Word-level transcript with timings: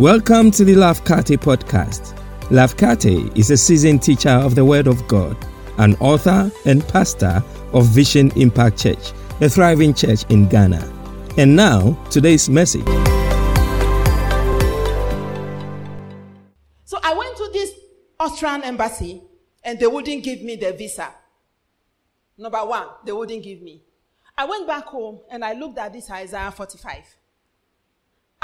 Welcome 0.00 0.50
to 0.50 0.64
the 0.64 0.74
Lafkate 0.74 1.38
podcast. 1.38 2.18
Lafkate 2.48 3.38
is 3.38 3.52
a 3.52 3.56
seasoned 3.56 4.02
teacher 4.02 4.28
of 4.28 4.56
the 4.56 4.64
Word 4.64 4.88
of 4.88 5.06
God, 5.06 5.36
an 5.78 5.94
author 6.00 6.50
and 6.66 6.86
pastor 6.88 7.44
of 7.72 7.86
Vision 7.86 8.32
Impact 8.34 8.76
Church, 8.76 9.12
a 9.40 9.48
thriving 9.48 9.94
church 9.94 10.24
in 10.30 10.48
Ghana. 10.48 10.82
And 11.38 11.54
now, 11.54 11.92
today's 12.10 12.50
message. 12.50 12.84
So 16.82 16.98
I 17.00 17.14
went 17.16 17.36
to 17.36 17.50
this 17.52 17.70
Austrian 18.18 18.64
embassy 18.64 19.22
and 19.62 19.78
they 19.78 19.86
wouldn't 19.86 20.24
give 20.24 20.42
me 20.42 20.56
the 20.56 20.72
visa. 20.72 21.08
Number 22.36 22.64
one, 22.64 22.88
they 23.06 23.12
wouldn't 23.12 23.44
give 23.44 23.62
me. 23.62 23.84
I 24.36 24.44
went 24.44 24.66
back 24.66 24.86
home 24.86 25.20
and 25.30 25.44
I 25.44 25.52
looked 25.52 25.78
at 25.78 25.92
this 25.92 26.10
Isaiah 26.10 26.50
45. 26.50 27.04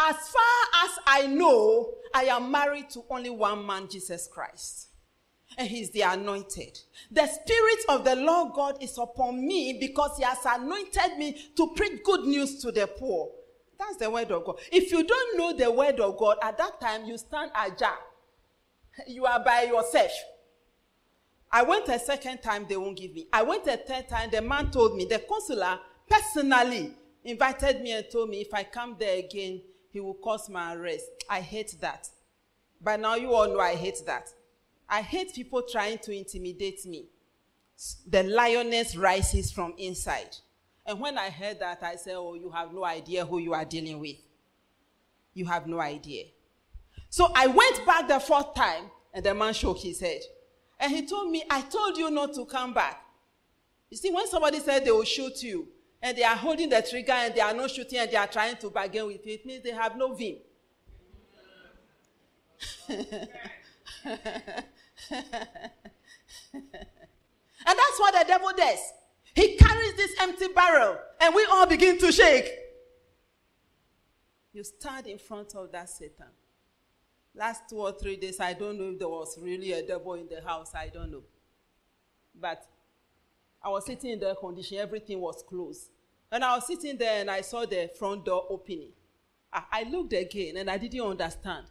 As 0.02 0.16
far 0.16 0.84
as 0.84 0.98
I 1.06 1.26
know, 1.26 1.92
I 2.14 2.24
am 2.24 2.50
married 2.50 2.88
to 2.90 3.02
only 3.10 3.28
one 3.28 3.66
man, 3.66 3.86
Jesus 3.86 4.26
Christ. 4.32 4.88
And 5.58 5.68
he's 5.68 5.90
the 5.90 6.02
anointed. 6.02 6.78
The 7.10 7.26
Spirit 7.26 7.78
of 7.90 8.04
the 8.04 8.16
Lord 8.16 8.54
God 8.54 8.82
is 8.82 8.96
upon 8.96 9.46
me 9.46 9.76
because 9.78 10.16
he 10.16 10.22
has 10.22 10.38
anointed 10.46 11.18
me 11.18 11.36
to 11.54 11.72
preach 11.76 12.02
good 12.02 12.24
news 12.24 12.62
to 12.62 12.72
the 12.72 12.86
poor. 12.86 13.30
That's 13.78 13.96
the 13.98 14.10
word 14.10 14.30
of 14.30 14.44
God. 14.44 14.58
If 14.72 14.90
you 14.90 15.04
don't 15.04 15.36
know 15.36 15.52
the 15.52 15.70
word 15.70 16.00
of 16.00 16.16
God, 16.16 16.38
at 16.42 16.56
that 16.56 16.80
time 16.80 17.04
you 17.04 17.18
stand 17.18 17.50
ajar. 17.54 17.98
You 19.06 19.26
are 19.26 19.44
by 19.44 19.64
yourself. 19.64 20.12
I 21.52 21.62
went 21.62 21.88
a 21.88 21.98
second 21.98 22.38
time, 22.38 22.64
they 22.68 22.76
won't 22.76 22.96
give 22.96 23.12
me. 23.12 23.26
I 23.32 23.42
went 23.42 23.66
a 23.66 23.76
third 23.76 24.08
time, 24.08 24.30
the 24.30 24.40
man 24.40 24.70
told 24.70 24.96
me, 24.96 25.04
the 25.04 25.18
consular 25.18 25.78
personally 26.08 26.94
invited 27.24 27.82
me 27.82 27.92
and 27.92 28.06
told 28.10 28.30
me 28.30 28.40
if 28.40 28.54
I 28.54 28.62
come 28.62 28.96
there 28.98 29.18
again, 29.18 29.60
he 29.92 30.00
will 30.00 30.14
cause 30.14 30.48
my 30.48 30.74
arrest. 30.74 31.06
I 31.28 31.40
hate 31.40 31.76
that. 31.80 32.08
By 32.80 32.96
now, 32.96 33.16
you 33.16 33.34
all 33.34 33.48
know 33.48 33.60
I 33.60 33.74
hate 33.74 34.04
that. 34.06 34.28
I 34.88 35.02
hate 35.02 35.34
people 35.34 35.62
trying 35.62 35.98
to 35.98 36.12
intimidate 36.12 36.84
me. 36.86 37.06
The 38.06 38.22
lioness 38.22 38.96
rises 38.96 39.52
from 39.52 39.74
inside. 39.78 40.36
And 40.86 41.00
when 41.00 41.18
I 41.18 41.30
heard 41.30 41.60
that, 41.60 41.82
I 41.82 41.96
said, 41.96 42.14
Oh, 42.16 42.34
you 42.34 42.50
have 42.50 42.72
no 42.72 42.84
idea 42.84 43.24
who 43.24 43.38
you 43.38 43.54
are 43.54 43.64
dealing 43.64 44.00
with. 44.00 44.16
You 45.34 45.46
have 45.46 45.66
no 45.66 45.80
idea. 45.80 46.24
So 47.08 47.30
I 47.34 47.46
went 47.46 47.84
back 47.86 48.08
the 48.08 48.20
fourth 48.20 48.54
time, 48.54 48.84
and 49.12 49.24
the 49.24 49.34
man 49.34 49.54
shook 49.54 49.78
his 49.78 50.00
head. 50.00 50.20
And 50.78 50.92
he 50.92 51.06
told 51.06 51.30
me, 51.30 51.44
I 51.50 51.60
told 51.62 51.96
you 51.96 52.10
not 52.10 52.34
to 52.34 52.44
come 52.46 52.72
back. 52.72 53.02
You 53.90 53.96
see, 53.96 54.10
when 54.10 54.26
somebody 54.28 54.60
said 54.60 54.84
they 54.84 54.90
will 54.90 55.04
shoot 55.04 55.42
you, 55.42 55.68
and 56.02 56.16
they 56.16 56.24
are 56.24 56.36
holding 56.36 56.68
the 56.68 56.82
trigger 56.88 57.12
and 57.12 57.34
they 57.34 57.40
are 57.40 57.54
not 57.54 57.70
shooting 57.70 57.98
and 57.98 58.10
they 58.10 58.16
are 58.16 58.26
trying 58.26 58.56
to 58.56 58.70
bargain 58.70 59.06
with 59.06 59.24
you, 59.26 59.34
it 59.34 59.44
means 59.46 59.62
they 59.62 59.70
have 59.72 59.96
no 59.96 60.14
vim. 60.14 60.36
and 62.88 63.06
that's 67.66 67.98
what 67.98 68.14
the 68.14 68.24
devil 68.26 68.50
does. 68.56 68.78
He 69.34 69.56
carries 69.56 69.94
this 69.94 70.14
empty 70.20 70.48
barrel 70.54 70.98
and 71.20 71.34
we 71.34 71.46
all 71.50 71.66
begin 71.66 71.98
to 71.98 72.10
shake. 72.10 72.50
You 74.52 74.64
stand 74.64 75.06
in 75.06 75.18
front 75.18 75.54
of 75.54 75.70
that 75.72 75.88
Satan. 75.88 76.26
Last 77.34 77.68
two 77.68 77.76
or 77.76 77.92
three 77.92 78.16
days, 78.16 78.40
I 78.40 78.54
don't 78.54 78.76
know 78.76 78.90
if 78.90 78.98
there 78.98 79.08
was 79.08 79.38
really 79.40 79.72
a 79.72 79.86
devil 79.86 80.14
in 80.14 80.26
the 80.28 80.40
house. 80.40 80.74
I 80.74 80.88
don't 80.88 81.12
know. 81.12 81.22
But 82.34 82.66
I 83.62 83.68
was 83.68 83.86
sitting 83.86 84.10
in 84.10 84.20
the 84.20 84.28
air 84.28 84.34
condition, 84.34 84.78
everything 84.78 85.20
was 85.20 85.42
closed. 85.42 85.90
And 86.32 86.44
I 86.44 86.54
was 86.54 86.66
sitting 86.66 86.96
there 86.96 87.20
and 87.20 87.30
I 87.30 87.40
saw 87.40 87.66
the 87.66 87.90
front 87.98 88.24
door 88.24 88.46
opening. 88.48 88.92
I, 89.52 89.62
I 89.72 89.82
looked 89.84 90.12
again 90.12 90.56
and 90.56 90.70
I 90.70 90.78
didn't 90.78 91.00
understand 91.00 91.66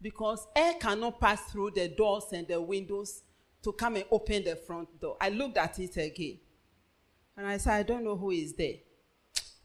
because 0.00 0.46
air 0.56 0.74
cannot 0.80 1.20
pass 1.20 1.42
through 1.50 1.72
the 1.72 1.88
doors 1.88 2.24
and 2.32 2.46
the 2.48 2.60
windows 2.60 3.22
to 3.62 3.72
come 3.72 3.96
and 3.96 4.04
open 4.10 4.44
the 4.44 4.56
front 4.56 5.00
door. 5.00 5.16
I 5.20 5.28
looked 5.28 5.58
at 5.58 5.78
it 5.78 5.96
again 5.96 6.38
and 7.36 7.46
I 7.46 7.58
said, 7.58 7.74
I 7.74 7.82
don't 7.82 8.04
know 8.04 8.16
who 8.16 8.30
is 8.30 8.54
there, 8.54 8.76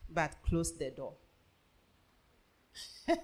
but 0.09 0.35
close 0.45 0.78
the 0.78 0.91
door. 0.91 1.13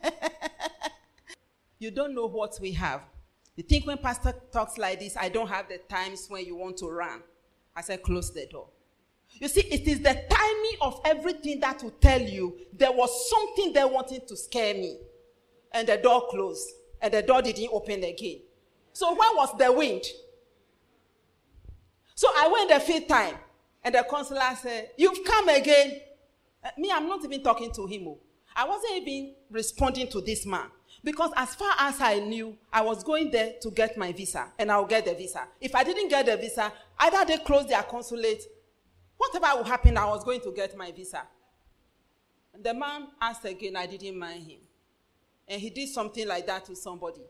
you 1.80 1.92
don't 1.92 2.16
know 2.16 2.28
what 2.28 2.58
we 2.62 2.72
have. 2.74 3.02
You 3.56 3.64
think 3.64 3.86
when 3.86 3.98
pastor 3.98 4.34
talks 4.52 4.78
like 4.78 5.00
this, 5.00 5.18
I 5.18 5.30
don't 5.30 5.48
have 5.48 5.68
the 5.68 5.80
times 5.80 6.28
when 6.30 6.46
you 6.46 6.56
want 6.56 6.78
to 6.78 6.88
run. 6.88 7.22
I 7.76 7.82
said, 7.82 8.04
close 8.04 8.34
the 8.34 8.46
door. 8.48 8.68
You 9.34 9.48
see, 9.48 9.62
it 9.62 9.88
is 9.88 10.00
the 10.00 10.14
timing 10.30 10.78
of 10.82 11.02
everything 11.06 11.60
that 11.60 11.84
will 11.84 11.92
tell 11.92 12.22
you 12.22 12.58
there 12.74 12.92
was 12.92 13.30
something 13.30 13.74
there 13.74 13.88
wanting 13.88 14.22
to 14.28 14.36
scare 14.36 14.74
me. 14.74 14.98
And 15.72 15.88
the 15.88 15.98
door 15.98 16.28
closed. 16.30 16.68
And 17.02 17.14
the 17.14 17.22
door 17.22 17.42
didn't 17.42 17.70
open 17.72 18.04
again. 18.04 18.40
So 18.92 19.14
where 19.14 19.36
was 19.36 19.56
the 19.58 19.72
wind? 19.72 20.04
So 22.16 22.28
I 22.36 22.48
went 22.48 22.70
the 22.70 22.80
fifth 22.80 23.08
time. 23.08 23.36
And 23.84 23.96
the 23.96 24.06
counselor 24.10 24.42
said, 24.62 24.90
You've 24.98 25.24
come 25.24 25.48
again. 25.48 26.02
Uh, 26.62 26.70
me, 26.78 26.92
I'm 26.92 27.08
not 27.08 27.24
even 27.24 27.42
talking 27.42 27.72
to 27.72 27.86
him. 27.86 28.08
Oh. 28.08 28.20
I 28.56 28.68
wasn't 28.68 29.08
even 29.08 29.36
responding 29.50 30.10
to 30.10 30.20
this 30.20 30.46
man. 30.46 30.66
Because 31.04 31.32
as 31.36 31.56
far 31.56 31.74
as 31.80 32.02
I 32.02 32.20
knew, 32.20 32.58
I 32.72 32.82
was 32.82 33.04
going 33.04 33.32
there 33.32 33.54
to 33.62 33.72
get 33.72 33.98
my 33.98 34.12
visa. 34.12 34.52
And 34.60 34.72
I'll 34.72 34.86
get 34.86 35.06
the 35.06 35.14
visa. 35.14 35.48
If 35.62 35.74
I 35.76 35.84
didn't 35.84 36.10
get 36.10 36.26
the 36.26 36.38
visa, 36.38 36.72
either 37.00 37.26
they 37.26 37.38
close 37.38 37.68
their 37.68 37.84
consulate 37.84 38.44
Whatever 39.20 39.58
will 39.58 39.66
happen, 39.66 39.98
I 39.98 40.06
was 40.06 40.24
going 40.24 40.40
to 40.42 40.52
get 40.54 40.78
my 40.78 40.94
visa. 40.94 41.24
The 42.58 42.74
man 42.74 43.08
asked 43.22 43.44
again, 43.44 43.76
I 43.76 43.86
didn't 43.86 44.18
mind 44.18 44.44
him. 44.44 44.60
And 45.46 45.62
he 45.62 45.70
did 45.70 45.90
something 45.90 46.26
like 46.26 46.48
that 46.48 46.66
to 46.66 46.76
somebody. 46.76 47.24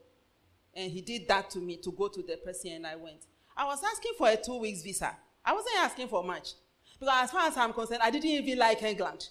And 0.76 0.92
he 0.92 1.02
did 1.02 1.28
that 1.28 1.50
to 1.50 1.60
me 1.60 1.78
to 1.78 1.92
go 1.92 2.08
to 2.08 2.22
the 2.22 2.38
person, 2.38 2.74
and 2.74 2.88
I 2.88 2.96
went. 2.96 3.26
I 3.58 3.66
was 3.66 3.82
asking 3.84 4.12
for 4.20 4.30
a 4.30 4.38
two 4.38 4.60
weeks 4.60 4.84
visa. 4.84 5.18
I 5.44 5.52
wasn't 5.54 5.78
asking 5.80 6.10
for 6.10 6.24
much. 6.24 6.54
Because 7.00 7.24
as 7.24 7.32
far 7.32 7.48
as 7.48 7.58
I'm 7.58 7.74
concerned, 7.74 8.02
I 8.04 8.12
didn't 8.12 8.30
even 8.30 8.60
like 8.60 8.84
England. 8.84 9.30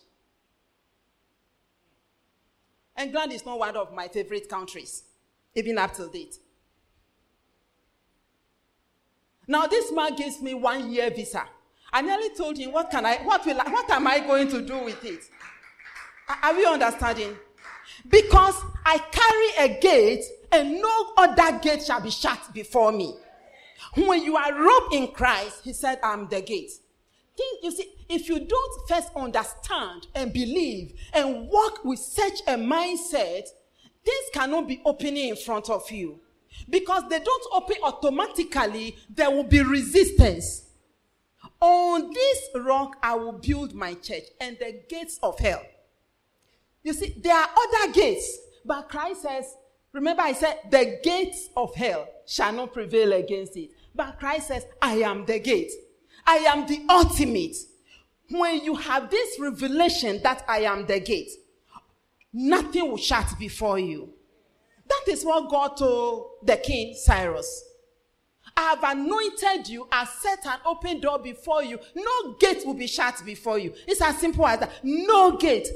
England 2.99 3.33
is 3.33 3.47
not 3.47 3.59
one 3.59 3.77
of 3.77 3.95
my 3.95 4.09
favorite 4.09 4.49
countries, 4.49 5.05
even 5.55 5.79
up 5.79 5.95
to 5.95 6.09
date. 6.09 6.37
Now, 9.47 9.67
this 9.67 9.91
man 9.93 10.15
gives 10.17 10.43
me 10.43 10.55
one 10.55 10.93
year 10.93 11.11
visa. 11.11 11.45
I 11.93 12.03
nearly 12.03 12.31
told 12.35 12.59
him, 12.59 12.73
what 12.73 12.91
can 12.91 13.07
I, 13.07 13.17
what 13.19 13.47
will 13.47 13.59
I, 13.59 13.71
what 13.71 13.89
am 13.91 14.07
I 14.07 14.21
going 14.21 14.49
to 14.49 14.61
do 14.61 14.85
with 14.85 15.03
it? 15.05 15.21
Are 16.43 16.55
we 16.55 16.67
understanding? 16.67 17.35
Because 18.09 18.55
I 18.85 18.99
carry 18.99 19.71
a 19.71 19.81
gate 19.81 20.25
and 20.53 20.81
no 20.83 21.13
other 21.17 21.59
gate 21.61 21.83
shall 21.83 22.01
be 22.01 22.11
shut 22.11 22.53
before 22.53 22.93
me. 22.93 23.15
When 23.95 24.23
you 24.23 24.37
are 24.37 24.53
robed 24.53 24.95
in 24.95 25.09
Christ, 25.09 25.63
he 25.65 25.73
said, 25.73 25.99
I'm 26.03 26.29
the 26.29 26.43
gate. 26.43 26.73
You 27.63 27.71
see, 27.71 27.93
if 28.09 28.29
you 28.29 28.41
don't 28.41 28.89
first 28.89 29.11
understand 29.15 30.07
and 30.15 30.33
believe 30.33 30.99
and 31.13 31.49
walk 31.49 31.85
with 31.85 31.99
such 31.99 32.41
a 32.47 32.55
mindset, 32.55 33.47
things 34.05 34.27
cannot 34.33 34.67
be 34.67 34.81
opening 34.85 35.29
in 35.29 35.37
front 35.37 35.71
of 35.71 35.91
you. 35.91 36.21
Because 36.69 37.05
they 37.09 37.21
don't 37.21 37.45
open 37.53 37.77
automatically, 37.83 38.97
there 39.09 39.31
will 39.31 39.45
be 39.45 39.61
resistance. 39.61 40.65
On 41.61 42.13
this 42.13 42.49
rock 42.55 42.97
I 43.03 43.15
will 43.15 43.33
build 43.33 43.75
my 43.75 43.95
church, 43.95 44.25
and 44.41 44.57
the 44.59 44.83
gates 44.89 45.19
of 45.23 45.39
hell. 45.39 45.63
You 46.83 46.93
see, 46.93 47.15
there 47.19 47.37
are 47.37 47.49
other 47.49 47.93
gates, 47.93 48.39
but 48.65 48.89
Christ 48.89 49.23
says, 49.23 49.57
remember, 49.93 50.23
I 50.23 50.33
said, 50.33 50.61
the 50.71 51.01
gates 51.03 51.51
of 51.57 51.75
hell 51.75 52.09
shall 52.27 52.53
not 52.53 52.73
prevail 52.73 53.13
against 53.13 53.57
it. 53.57 53.71
But 53.95 54.19
Christ 54.19 54.49
says, 54.49 54.67
I 54.81 54.97
am 54.99 55.25
the 55.27 55.41
gate. 55.41 55.73
I 56.29 56.37
am 56.41 56.67
the 56.67 56.83
ultimate. 56.91 57.57
When 58.31 58.63
you 58.63 58.75
have 58.75 59.11
this 59.11 59.41
revelation 59.41 60.21
that 60.23 60.45
I 60.47 60.61
am 60.61 60.85
the 60.85 61.01
gate, 61.01 61.31
nothing 62.35 62.91
will 62.91 62.99
shut 62.99 63.33
before 63.39 63.79
you. 63.79 64.13
That 64.87 65.11
is 65.11 65.25
what 65.25 65.49
God 65.49 65.79
told 65.79 66.33
the 66.43 66.59
king 66.59 66.95
Cyrus. 66.95 67.65
I 68.55 68.75
have 68.75 68.99
anointed 68.99 69.69
you, 69.69 69.89
I 69.91 70.05
set 70.05 70.45
an 70.45 70.59
open 70.67 71.01
door 71.01 71.19
before 71.19 71.63
you. 71.63 71.79
No 71.95 72.35
gate 72.39 72.67
will 72.67 72.75
be 72.75 72.89
shut 72.89 73.23
before 73.25 73.59
you. 73.59 73.73
It's 73.87 74.03
as 74.03 74.19
simple 74.19 74.47
as 74.47 74.61
that. 74.61 74.73
No 74.83 75.39
gate. 75.39 75.69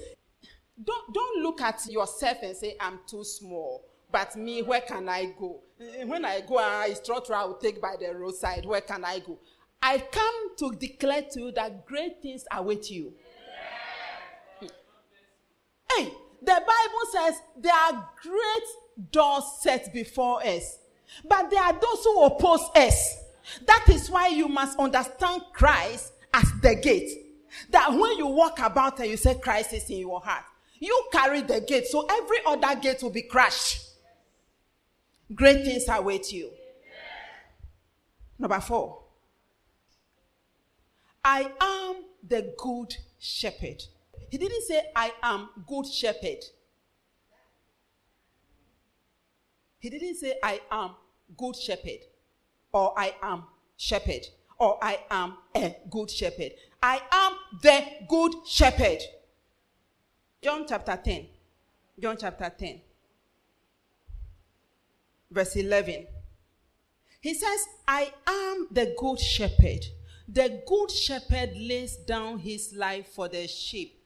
Don't, 0.84 1.14
don't 1.14 1.42
look 1.42 1.62
at 1.62 1.80
yourself 1.86 2.38
and 2.42 2.54
say, 2.54 2.76
I'm 2.78 3.00
too 3.06 3.24
small. 3.24 3.86
But 4.10 4.36
me, 4.36 4.60
where 4.60 4.82
can 4.82 5.08
I 5.08 5.32
go? 5.38 5.60
Eh, 5.80 6.04
when 6.04 6.26
I 6.26 6.40
go, 6.40 6.58
ah, 6.58 6.82
I 6.82 6.94
trot 7.02 7.30
I 7.30 7.46
will 7.46 7.54
take 7.54 7.80
by 7.80 7.94
the 7.98 8.14
roadside. 8.14 8.66
Where 8.66 8.82
can 8.82 9.02
I 9.04 9.20
go? 9.20 9.38
I 9.82 9.98
come 9.98 10.56
to 10.58 10.72
declare 10.78 11.22
to 11.32 11.40
you 11.40 11.52
that 11.52 11.84
great 11.84 12.22
things 12.22 12.44
await 12.52 12.88
you. 12.88 13.12
Hey, 14.60 16.12
the 16.40 16.62
Bible 16.66 17.06
says 17.12 17.34
there 17.58 17.74
are 17.74 18.08
great 18.22 19.10
doors 19.10 19.44
set 19.60 19.92
before 19.92 20.46
us. 20.46 20.78
But 21.24 21.50
there 21.50 21.62
are 21.62 21.72
those 21.72 22.04
who 22.04 22.24
oppose 22.24 22.64
us. 22.74 23.16
That 23.66 23.86
is 23.88 24.08
why 24.08 24.28
you 24.28 24.48
must 24.48 24.78
understand 24.78 25.42
Christ 25.52 26.12
as 26.32 26.50
the 26.62 26.76
gate. 26.76 27.10
That 27.70 27.92
when 27.92 28.16
you 28.16 28.28
walk 28.28 28.60
about 28.60 29.00
and 29.00 29.10
you 29.10 29.16
say 29.16 29.34
Christ 29.34 29.72
is 29.74 29.90
in 29.90 29.98
your 29.98 30.20
heart, 30.20 30.44
you 30.78 31.08
carry 31.12 31.42
the 31.42 31.60
gate. 31.60 31.86
So 31.86 32.06
every 32.08 32.38
other 32.46 32.80
gate 32.80 33.02
will 33.02 33.10
be 33.10 33.22
crushed. 33.22 33.90
Great 35.34 35.64
things 35.64 35.84
await 35.88 36.32
you. 36.32 36.50
Number 38.38 38.60
four. 38.60 39.01
I 41.24 41.50
am 41.60 42.04
the 42.26 42.54
good 42.58 42.96
shepherd. 43.18 43.82
He 44.30 44.38
didn't 44.38 44.62
say, 44.62 44.82
I 44.96 45.12
am 45.22 45.48
good 45.66 45.86
shepherd. 45.86 46.44
He 49.78 49.90
didn't 49.90 50.16
say, 50.16 50.38
I 50.42 50.60
am 50.70 50.92
good 51.36 51.56
shepherd, 51.56 52.00
or 52.72 52.98
I 52.98 53.14
am 53.22 53.44
shepherd, 53.76 54.26
or 54.58 54.78
I 54.82 55.00
am 55.10 55.36
a 55.54 55.76
good 55.90 56.10
shepherd. 56.10 56.52
I 56.82 57.00
am 57.10 57.36
the 57.62 57.84
good 58.08 58.32
shepherd. 58.46 58.98
John 60.40 60.66
chapter 60.68 60.98
10. 61.02 61.26
John 62.00 62.16
chapter 62.18 62.50
10, 62.58 62.80
verse 65.30 65.54
11. 65.54 66.06
He 67.20 67.34
says, 67.34 67.66
I 67.86 68.12
am 68.26 68.68
the 68.72 68.96
good 68.98 69.20
shepherd. 69.20 69.84
The 70.32 70.62
good 70.66 70.90
shepherd 70.90 71.50
lays 71.56 71.96
down 71.96 72.38
his 72.38 72.72
life 72.74 73.08
for 73.08 73.28
the 73.28 73.46
sheep. 73.46 74.02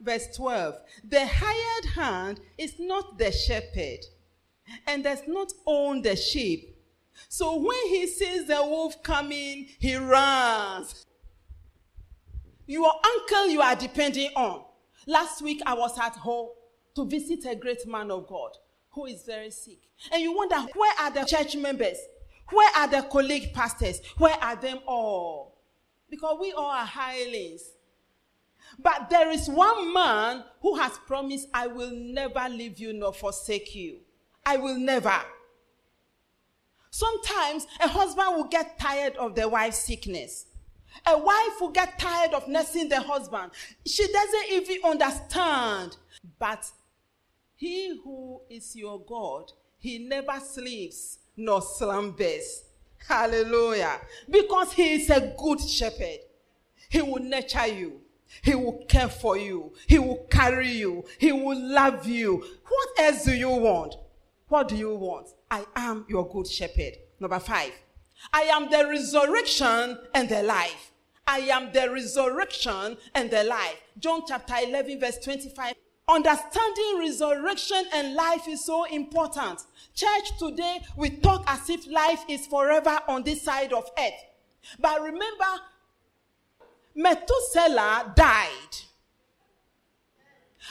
Verse 0.00 0.28
12. 0.36 0.74
The 1.04 1.26
hired 1.26 1.84
hand 1.94 2.40
is 2.56 2.74
not 2.78 3.18
the 3.18 3.32
shepherd 3.32 4.00
and 4.86 5.02
does 5.02 5.22
not 5.26 5.52
own 5.66 6.02
the 6.02 6.14
sheep. 6.14 6.76
So 7.28 7.56
when 7.56 7.88
he 7.88 8.06
sees 8.06 8.46
the 8.46 8.62
wolf 8.62 9.02
coming, 9.02 9.66
he 9.78 9.96
runs. 9.96 11.06
Your 12.66 12.92
uncle 12.92 13.48
you 13.48 13.60
are 13.60 13.74
depending 13.74 14.30
on. 14.36 14.64
Last 15.06 15.42
week 15.42 15.60
I 15.66 15.74
was 15.74 15.98
at 15.98 16.14
home 16.14 16.50
to 16.94 17.04
visit 17.04 17.44
a 17.46 17.56
great 17.56 17.86
man 17.86 18.12
of 18.12 18.28
God 18.28 18.52
who 18.90 19.06
is 19.06 19.24
very 19.24 19.50
sick. 19.50 19.78
And 20.12 20.22
you 20.22 20.36
wonder, 20.36 20.60
where 20.74 20.94
are 21.00 21.10
the 21.10 21.24
church 21.24 21.56
members? 21.56 21.98
Where 22.50 22.70
are 22.76 22.88
the 22.88 23.02
colleague 23.02 23.52
pastors? 23.52 24.00
Where 24.18 24.36
are 24.42 24.56
them 24.56 24.80
all? 24.86 25.58
Because 26.08 26.38
we 26.40 26.52
all 26.52 26.70
are 26.70 26.84
hirelings. 26.84 27.62
But 28.78 29.10
there 29.10 29.30
is 29.30 29.48
one 29.48 29.92
man 29.92 30.44
who 30.60 30.76
has 30.76 30.98
promised, 31.06 31.48
I 31.52 31.66
will 31.66 31.90
never 31.90 32.48
leave 32.48 32.78
you 32.78 32.92
nor 32.92 33.12
forsake 33.12 33.74
you. 33.74 33.98
I 34.44 34.56
will 34.56 34.78
never. 34.78 35.18
Sometimes 36.90 37.66
a 37.80 37.88
husband 37.88 38.36
will 38.36 38.44
get 38.44 38.78
tired 38.78 39.16
of 39.16 39.34
the 39.34 39.48
wife's 39.48 39.78
sickness. 39.78 40.46
A 41.06 41.16
wife 41.16 41.60
will 41.60 41.70
get 41.70 41.98
tired 41.98 42.34
of 42.34 42.48
nursing 42.48 42.88
the 42.88 43.00
husband. 43.00 43.52
She 43.86 44.06
doesn't 44.12 44.52
even 44.52 44.84
understand. 44.84 45.96
But 46.38 46.68
he 47.54 48.00
who 48.02 48.40
is 48.50 48.74
your 48.74 49.00
God, 49.00 49.52
he 49.78 49.98
never 49.98 50.40
sleeps 50.40 51.19
nor 51.44 51.62
slumbers. 51.62 52.64
Hallelujah. 53.08 54.00
Because 54.28 54.72
he 54.72 54.94
is 54.94 55.10
a 55.10 55.34
good 55.36 55.60
shepherd. 55.60 56.20
He 56.88 57.02
will 57.02 57.22
nurture 57.22 57.66
you. 57.66 58.00
He 58.42 58.54
will 58.54 58.84
care 58.88 59.08
for 59.08 59.36
you. 59.36 59.72
He 59.88 59.98
will 59.98 60.26
carry 60.30 60.70
you. 60.70 61.04
He 61.18 61.32
will 61.32 61.58
love 61.58 62.06
you. 62.06 62.44
What 62.68 62.88
else 62.98 63.24
do 63.24 63.34
you 63.34 63.50
want? 63.50 63.96
What 64.48 64.68
do 64.68 64.76
you 64.76 64.94
want? 64.94 65.30
I 65.50 65.64
am 65.74 66.04
your 66.08 66.28
good 66.28 66.46
shepherd. 66.46 66.94
Number 67.18 67.40
five. 67.40 67.72
I 68.32 68.42
am 68.42 68.70
the 68.70 68.86
resurrection 68.88 69.98
and 70.14 70.28
the 70.28 70.42
life. 70.42 70.92
I 71.26 71.38
am 71.40 71.72
the 71.72 71.90
resurrection 71.90 72.96
and 73.14 73.30
the 73.30 73.44
life. 73.44 73.80
John 73.98 74.22
chapter 74.26 74.54
11, 74.62 75.00
verse 75.00 75.18
25. 75.18 75.74
Understanding 76.10 76.98
resurrection 76.98 77.84
and 77.94 78.14
life 78.16 78.48
is 78.48 78.64
so 78.64 78.82
important. 78.84 79.60
Church, 79.94 80.36
today 80.40 80.80
we 80.96 81.10
talk 81.10 81.44
as 81.46 81.70
if 81.70 81.86
life 81.86 82.24
is 82.28 82.48
forever 82.48 82.98
on 83.06 83.22
this 83.22 83.42
side 83.42 83.72
of 83.72 83.88
earth. 83.96 84.24
But 84.80 85.00
remember, 85.02 85.44
Methuselah 86.96 88.12
died. 88.16 88.76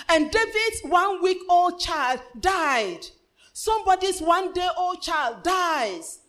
And 0.10 0.30
David's 0.30 0.82
one 0.84 1.24
week 1.24 1.40
old 1.50 1.80
child 1.80 2.20
died. 2.38 3.08
Somebody's 3.54 4.20
one 4.20 4.52
day 4.52 4.68
old 4.78 5.02
child 5.02 5.44
dies. 5.44 6.20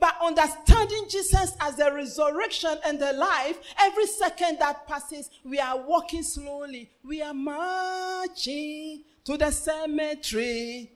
But 0.00 0.14
understanding 0.22 1.06
Jesus 1.08 1.56
as 1.60 1.76
the 1.76 1.92
resurrection 1.92 2.78
and 2.84 3.00
the 3.00 3.12
life, 3.12 3.58
every 3.80 4.06
second 4.06 4.58
that 4.60 4.86
passes, 4.86 5.28
we 5.44 5.58
are 5.58 5.80
walking 5.80 6.22
slowly. 6.22 6.90
We 7.04 7.20
are 7.22 7.34
marching 7.34 9.02
to 9.24 9.36
the 9.36 9.50
cemetery. 9.50 10.92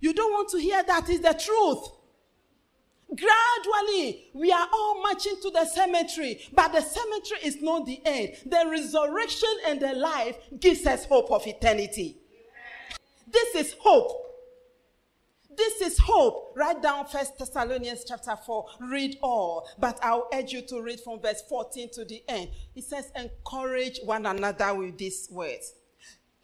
You 0.00 0.12
don't 0.12 0.32
want 0.32 0.48
to 0.50 0.58
hear 0.58 0.82
that 0.82 1.08
is 1.08 1.20
the 1.20 1.34
truth. 1.34 1.88
Gradually, 3.08 4.30
we 4.34 4.50
are 4.50 4.68
all 4.72 5.00
marching 5.00 5.36
to 5.40 5.50
the 5.50 5.64
cemetery, 5.64 6.40
but 6.52 6.72
the 6.72 6.80
cemetery 6.80 7.40
is 7.44 7.62
not 7.62 7.86
the 7.86 8.00
end. 8.04 8.34
The 8.44 8.68
resurrection 8.68 9.48
and 9.68 9.80
the 9.80 9.94
life 9.94 10.36
gives 10.58 10.84
us 10.86 11.04
hope 11.04 11.30
of 11.30 11.46
eternity. 11.46 12.16
This 13.30 13.54
is 13.54 13.76
hope. 13.78 14.25
This 15.56 15.80
is 15.80 15.98
hope. 15.98 16.52
Write 16.54 16.82
down 16.82 17.06
First 17.06 17.38
Thessalonians 17.38 18.04
chapter 18.06 18.36
4. 18.36 18.66
Read 18.80 19.18
all. 19.22 19.68
But 19.78 19.98
I'll 20.02 20.28
urge 20.32 20.52
you 20.52 20.62
to 20.62 20.82
read 20.82 21.00
from 21.00 21.20
verse 21.20 21.42
14 21.48 21.90
to 21.94 22.04
the 22.04 22.22
end. 22.28 22.50
It 22.74 22.84
says, 22.84 23.10
encourage 23.16 24.00
one 24.04 24.26
another 24.26 24.74
with 24.74 24.98
these 24.98 25.28
words. 25.30 25.74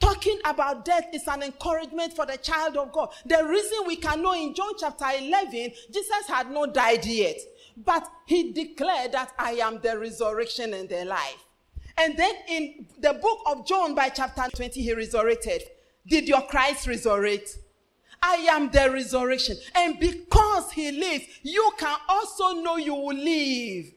Talking 0.00 0.40
about 0.44 0.84
death 0.84 1.06
is 1.12 1.28
an 1.28 1.42
encouragement 1.42 2.14
for 2.14 2.26
the 2.26 2.36
child 2.36 2.76
of 2.76 2.90
God. 2.90 3.10
The 3.24 3.44
reason 3.44 3.86
we 3.86 3.96
can 3.96 4.22
know 4.22 4.32
in 4.32 4.54
John 4.54 4.72
chapter 4.78 5.06
11, 5.16 5.72
Jesus 5.92 6.26
had 6.26 6.50
not 6.50 6.74
died 6.74 7.04
yet. 7.06 7.36
But 7.76 8.10
he 8.26 8.52
declared 8.52 9.12
that 9.12 9.32
I 9.38 9.52
am 9.52 9.80
the 9.80 9.98
resurrection 9.98 10.74
and 10.74 10.88
the 10.88 11.04
life. 11.04 11.44
And 11.98 12.16
then 12.16 12.34
in 12.48 12.86
the 12.98 13.12
book 13.12 13.40
of 13.46 13.66
John 13.66 13.94
by 13.94 14.08
chapter 14.08 14.44
20, 14.54 14.80
he 14.80 14.92
resurrected. 14.94 15.62
Did 16.06 16.26
your 16.26 16.42
Christ 16.42 16.86
resurrect? 16.86 17.58
I 18.22 18.46
am 18.50 18.70
the 18.70 18.90
resurrection. 18.90 19.56
And 19.74 19.98
because 19.98 20.70
he 20.72 20.92
lives, 20.92 21.24
you 21.42 21.72
can 21.78 21.96
also 22.08 22.52
know 22.60 22.76
you 22.76 22.94
will 22.94 23.16
live. 23.16 23.92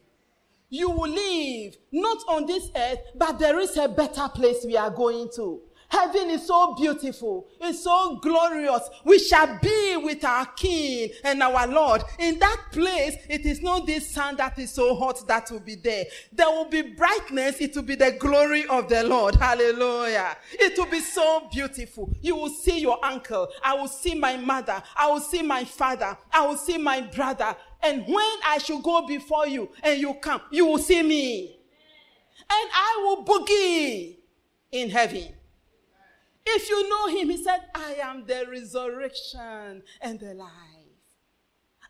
You 0.69 0.89
will 0.89 1.11
live 1.11 1.77
not 1.91 2.17
on 2.27 2.47
this 2.47 2.69
earth, 2.75 2.99
but 3.15 3.37
there 3.37 3.59
is 3.59 3.77
a 3.77 3.87
better 3.87 4.27
place 4.29 4.65
we 4.65 4.75
are 4.75 4.89
going 4.89 5.29
to. 5.35 5.61
Heaven 5.89 6.29
is 6.29 6.47
so 6.47 6.73
beautiful. 6.75 7.47
It's 7.61 7.83
so 7.83 8.17
glorious. 8.17 8.89
We 9.03 9.19
shall 9.19 9.59
be 9.61 9.97
with 9.97 10.23
our 10.23 10.45
King 10.47 11.09
and 11.23 11.41
our 11.43 11.67
Lord. 11.67 12.03
In 12.19 12.39
that 12.39 12.61
place, 12.71 13.15
it 13.29 13.45
is 13.45 13.61
not 13.61 13.85
this 13.85 14.09
sun 14.09 14.35
that 14.37 14.57
is 14.57 14.71
so 14.71 14.95
hot 14.95 15.27
that 15.27 15.49
will 15.51 15.59
be 15.59 15.75
there. 15.75 16.05
There 16.31 16.49
will 16.49 16.69
be 16.69 16.81
brightness. 16.81 17.61
It 17.61 17.75
will 17.75 17.83
be 17.83 17.95
the 17.95 18.15
glory 18.19 18.65
of 18.67 18.89
the 18.89 19.03
Lord. 19.03 19.35
Hallelujah. 19.35 20.35
It 20.53 20.77
will 20.77 20.89
be 20.89 21.01
so 21.01 21.47
beautiful. 21.51 22.11
You 22.21 22.35
will 22.35 22.49
see 22.49 22.79
your 22.79 23.03
uncle. 23.03 23.47
I 23.63 23.73
will 23.75 23.87
see 23.87 24.15
my 24.15 24.37
mother. 24.37 24.81
I 24.95 25.07
will 25.07 25.21
see 25.21 25.41
my 25.41 25.63
father. 25.63 26.17
I 26.31 26.45
will 26.45 26.57
see 26.57 26.77
my 26.77 27.01
brother. 27.01 27.55
And 27.83 28.05
when 28.07 28.37
I 28.47 28.57
shall 28.57 28.81
go 28.81 29.05
before 29.05 29.47
you 29.47 29.69
and 29.83 29.99
you 30.01 30.15
come, 30.15 30.41
you 30.51 30.65
will 30.65 30.79
see 30.79 31.03
me. 31.03 31.59
And 32.49 32.69
I 32.73 33.01
will 33.03 33.23
boogie 33.23 34.17
in 34.71 34.89
heaven. 34.89 35.34
If 36.45 36.69
you 36.69 36.89
know 36.89 37.07
him, 37.07 37.29
he 37.29 37.43
said, 37.43 37.59
I 37.73 37.95
am 38.01 38.25
the 38.25 38.45
resurrection 38.49 39.83
and 40.01 40.19
the 40.19 40.33
life. 40.33 40.49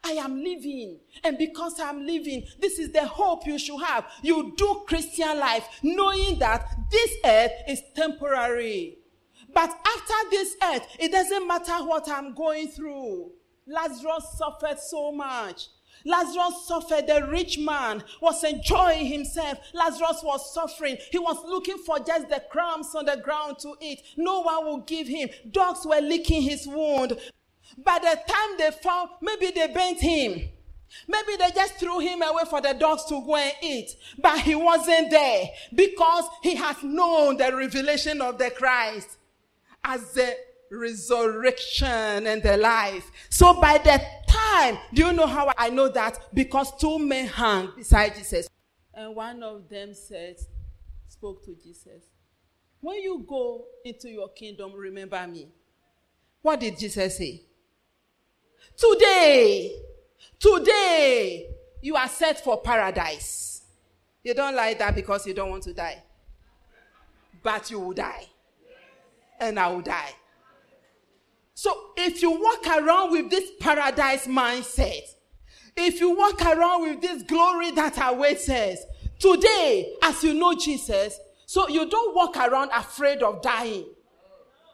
I 0.04 0.12
am 0.12 0.38
living. 0.42 1.00
And 1.24 1.38
because 1.38 1.80
I'm 1.80 2.06
living, 2.06 2.46
this 2.60 2.78
is 2.78 2.92
the 2.92 3.08
hope 3.08 3.48
you 3.48 3.58
should 3.58 3.82
have. 3.82 4.06
You 4.22 4.54
do 4.56 4.84
Christian 4.88 5.40
life 5.40 5.68
knowing 5.82 6.38
that 6.40 6.68
this 6.92 7.12
earth 7.26 7.52
is 7.68 7.82
temporary. 7.96 9.00
But 9.54 9.70
after 9.70 10.30
this 10.30 10.56
earth, 10.64 10.88
it 11.00 11.12
doesn't 11.12 11.48
matter 11.48 11.84
what 11.86 12.08
I'm 12.10 12.36
going 12.36 12.68
through. 12.68 13.32
Lazarus 13.68 14.38
suffered 14.38 14.80
so 14.80 15.12
much. 15.12 15.70
Lazarus 16.06 16.66
suffered. 16.68 17.08
The 17.08 17.28
rich 17.30 17.58
man 17.58 18.04
was 18.22 18.44
enjoying 18.44 19.08
himself. 19.08 19.58
Lazarus 19.74 20.22
was 20.24 20.54
suffering. 20.54 20.98
He 21.12 21.20
was 21.20 21.38
looking 21.46 21.80
for 21.80 22.00
just 22.00 22.30
the 22.30 22.44
crumbs 22.50 22.94
on 22.96 23.06
the 23.06 23.18
ground 23.18 23.60
to 23.60 23.76
eat. 23.82 24.02
No 24.16 24.42
one 24.42 24.72
would 24.72 24.86
give 24.86 25.08
him. 25.08 25.30
Dogs 25.52 25.86
were 25.86 26.02
licking 26.02 26.44
his 26.44 26.68
wound. 26.68 27.18
By 27.78 28.00
the 28.00 28.20
time 28.28 28.58
they 28.58 28.72
found, 28.72 29.10
maybe 29.22 29.52
they 29.52 29.68
bent 29.68 30.00
him. 30.00 30.50
Maybe 31.08 31.36
they 31.38 31.52
just 31.52 31.76
threw 31.76 32.00
him 32.00 32.22
away 32.22 32.44
for 32.50 32.62
the 32.62 32.74
dogs 32.74 33.06
to 33.06 33.22
go 33.26 33.36
and 33.36 33.54
eat. 33.62 33.96
But 34.18 34.40
he 34.40 34.56
wasn't 34.56 35.10
there 35.10 35.50
because 35.74 36.26
he 36.42 36.56
has 36.56 36.82
known 36.84 37.38
the 37.38 37.56
revelation 37.56 38.22
of 38.22 38.38
the 38.38 38.52
Christ 38.52 39.18
as 39.84 40.14
the 40.14 40.36
resurrection 40.72 42.28
and 42.28 42.42
the 42.42 42.58
life. 42.58 43.12
So 43.30 43.60
by 43.60 43.78
the 43.78 44.02
time, 44.28 44.78
do 44.94 45.06
you 45.06 45.14
know 45.14 45.28
how 45.28 45.52
I 45.58 45.70
know 45.70 45.90
that? 45.90 46.20
Because 46.34 46.76
two 46.78 47.00
men 47.00 47.28
hung 47.28 47.74
beside 47.76 48.16
Jesus. 48.16 48.48
And 48.94 49.16
one 49.16 49.44
of 49.44 49.70
them 49.70 49.94
said, 49.94 50.38
spoke 51.08 51.44
to 51.46 51.56
Jesus. 51.56 52.04
When 52.82 53.02
you 53.02 53.26
go 53.28 53.66
into 53.84 54.10
your 54.10 54.30
kingdom, 54.30 54.74
remember 54.74 55.26
me. 55.28 55.48
What 56.42 56.60
did 56.60 56.78
Jesus 56.78 57.18
say? 57.18 57.42
Today, 58.78 59.76
today, 60.40 61.48
you 61.82 61.96
are 61.96 62.08
set 62.08 62.44
for 62.44 62.62
paradise. 62.62 63.64
You 64.24 64.34
don't 64.34 64.56
like 64.56 64.80
that 64.80 64.96
because 64.96 65.26
you 65.26 65.34
don't 65.34 65.50
want 65.50 65.64
to 65.64 65.74
die. 65.74 66.02
But 67.42 67.70
you 67.72 67.80
will 67.80 67.94
die. 67.94 68.26
And 69.40 69.60
I 69.60 69.68
will 69.68 69.82
die. 69.82 70.14
So 71.56 71.92
if 71.96 72.22
you 72.22 72.32
walk 72.32 72.68
around 72.68 73.12
with 73.12 73.30
this 73.30 73.50
paradise 73.60 74.28
mindset, 74.28 75.02
if 75.78 76.02
you 76.02 76.16
walk 76.16 76.42
around 76.42 76.82
with 76.84 77.02
this 77.02 77.24
glory 77.24 77.72
that 77.72 77.98
awaits 78.02 78.50
us, 78.50 78.80
today, 79.20 79.96
as 80.04 80.22
you 80.24 80.34
know 80.34 80.54
Jesus, 80.54 81.18
so 81.46 81.70
you 81.70 81.90
don't 81.90 82.14
walk 82.14 82.36
around 82.36 82.72
afraid 82.74 83.24
of 83.24 83.42
dying. 83.42 83.86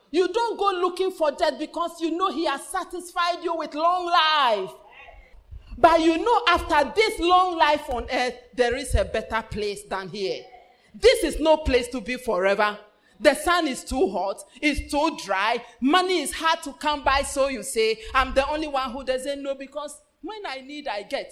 You 0.09 0.27
don't 0.27 0.57
go 0.57 0.71
looking 0.81 1.11
for 1.11 1.31
death 1.31 1.59
because 1.59 2.01
you 2.01 2.11
know 2.17 2.31
He 2.31 2.45
has 2.45 2.65
satisfied 2.65 3.43
you 3.43 3.55
with 3.55 3.75
long 3.75 4.05
life. 4.07 4.71
But 5.77 6.01
you 6.01 6.17
know, 6.17 6.41
after 6.47 6.91
this 6.95 7.19
long 7.19 7.57
life 7.57 7.89
on 7.89 8.07
earth, 8.11 8.35
there 8.55 8.75
is 8.75 8.95
a 8.95 9.05
better 9.05 9.43
place 9.43 9.83
than 9.83 10.09
here. 10.09 10.43
This 10.95 11.23
is 11.23 11.39
no 11.39 11.57
place 11.57 11.87
to 11.89 12.01
be 12.01 12.17
forever. 12.17 12.77
The 13.21 13.35
sun 13.35 13.67
is 13.67 13.83
too 13.83 14.09
hot, 14.09 14.43
it's 14.59 14.91
too 14.91 15.15
dry, 15.23 15.63
money 15.79 16.21
is 16.21 16.33
hard 16.33 16.63
to 16.63 16.73
come 16.73 17.03
by, 17.03 17.21
so 17.21 17.49
you 17.49 17.61
say, 17.61 17.99
I'm 18.15 18.33
the 18.33 18.47
only 18.49 18.67
one 18.67 18.91
who 18.91 19.03
doesn't 19.03 19.43
know 19.43 19.53
because 19.53 20.01
when 20.21 20.39
I 20.47 20.61
need, 20.61 20.87
I 20.87 21.03
get. 21.03 21.31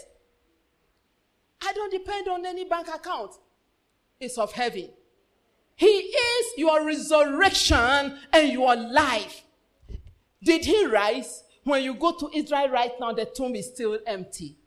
I 1.65 1.74
don't 1.74 1.91
depend 1.91 2.27
on 2.27 2.46
any 2.46 2.65
bank 2.65 2.89
account, 2.89 3.31
it's 4.19 4.38
of 4.38 4.51
heaven. 4.51 4.89
He 5.75 5.88
is 5.88 6.46
your 6.58 6.86
resurrection 6.86 8.19
and 8.34 8.51
your 8.51 8.75
life. 8.75 9.43
Did 10.43 10.65
he 10.65 10.86
rise? 10.86 11.43
When 11.63 11.84
you 11.84 11.96
go 11.96 12.12
to 12.12 12.29
Israel 12.36 12.69
right 12.69 12.91
now, 13.00 13.13
the 13.13 13.25
tomb 13.25 13.55
is 13.55 13.67
still 13.67 13.98
empty. 14.05 14.58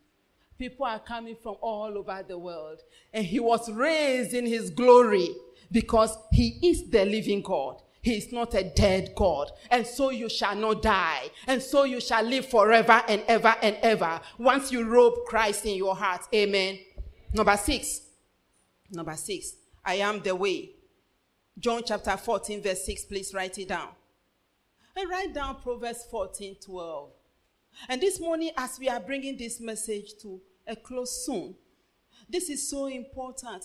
People 0.59 0.87
are 0.87 0.99
coming 0.99 1.37
from 1.43 1.57
all 1.61 1.97
over 1.97 2.25
the 2.27 2.39
world. 2.39 2.81
And 3.13 3.25
he 3.25 3.41
was 3.41 3.71
raised 3.71 4.35
in 4.35 4.47
his 4.47 4.71
glory 4.71 5.29
because 5.73 6.17
he 6.31 6.59
is 6.63 6.89
the 6.91 7.05
living 7.05 7.43
God. 7.43 7.83
He 8.03 8.17
is 8.17 8.33
not 8.33 8.55
a 8.55 8.65
dead 8.65 9.13
God. 9.17 9.51
And 9.71 9.87
so 9.87 10.11
you 10.11 10.29
shall 10.29 10.57
not 10.57 10.83
die. 10.83 11.31
And 11.47 11.63
so 11.63 11.85
you 11.85 12.01
shall 12.01 12.25
live 12.25 12.47
forever 12.47 13.03
and 13.09 13.23
ever 13.29 13.55
and 13.63 13.77
ever 13.81 14.21
once 14.39 14.73
you 14.73 14.85
robe 14.85 15.25
Christ 15.27 15.65
in 15.67 15.77
your 15.77 15.97
heart. 15.97 16.23
Amen. 16.35 16.79
Number 17.33 17.57
six. 17.57 18.03
Number 18.91 19.15
six. 19.17 19.55
I 19.85 19.95
am 19.95 20.21
the 20.21 20.35
way, 20.35 20.71
John 21.59 21.83
chapter 21.85 22.17
14, 22.17 22.63
verse 22.63 22.85
6, 22.87 23.05
please 23.07 23.35
write 23.35 23.59
it 23.59 23.69
down. 23.69 23.89
And 24.97 25.11
write 25.11 25.35
down 25.35 25.57
Proverbs 25.57 26.07
14, 26.11 26.57
12. 26.65 27.11
And 27.89 28.01
this 28.01 28.21
morning, 28.21 28.51
as 28.57 28.79
we 28.79 28.89
are 28.89 29.01
bringing 29.01 29.37
this 29.37 29.61
message 29.61 30.13
to 30.23 30.41
a 30.67 30.77
close 30.77 31.25
soon, 31.27 31.57
this 32.29 32.49
is 32.49 32.69
so 32.69 32.87
important. 32.87 33.65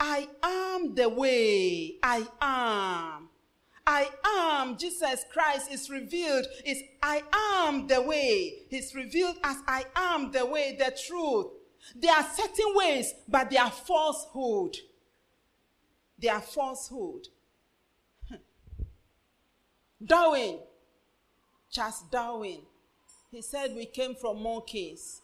I 0.00 0.26
am 0.42 0.94
the 0.94 1.08
way. 1.08 1.98
I 2.02 2.26
am. 2.40 3.28
I 3.86 4.08
am. 4.24 4.78
Jesus 4.78 5.24
Christ 5.30 5.70
is 5.70 5.90
revealed. 5.90 6.46
Is 6.64 6.82
I 7.02 7.22
am 7.66 7.86
the 7.86 8.02
way. 8.02 8.62
He's 8.68 8.94
revealed 8.94 9.36
as 9.44 9.58
I 9.68 9.84
am 9.94 10.32
the 10.32 10.46
way, 10.46 10.76
the 10.78 10.96
truth. 11.06 11.48
There 11.94 12.14
are 12.14 12.26
certain 12.34 12.74
ways, 12.74 13.14
but 13.28 13.50
they 13.50 13.58
are 13.58 13.70
falsehood 13.70 14.76
their 16.20 16.40
falsehood. 16.40 17.28
Hmm. 18.28 18.36
Darwin, 20.04 20.58
Charles 21.70 22.04
Darwin, 22.10 22.60
he 23.30 23.42
said 23.42 23.74
we 23.74 23.86
came 23.86 24.14
from 24.14 24.42
monkeys. 24.42 25.22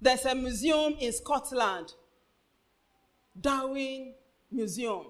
There's 0.00 0.24
a 0.24 0.34
museum 0.34 0.94
in 0.98 1.12
Scotland, 1.12 1.92
Darwin 3.40 4.14
Museum 4.50 5.06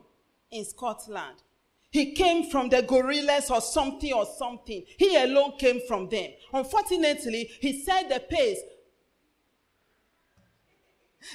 in 0.50 0.64
Scotland. 0.64 1.42
He 1.90 2.12
came 2.12 2.50
from 2.50 2.68
the 2.68 2.82
gorillas 2.82 3.50
or 3.50 3.60
something 3.60 4.12
or 4.12 4.26
something. 4.26 4.84
He 4.98 5.16
alone 5.16 5.52
came 5.58 5.80
from 5.86 6.08
them. 6.08 6.30
Unfortunately, 6.52 7.50
he 7.60 7.82
said 7.82 8.08
the 8.08 8.20
pace 8.20 8.60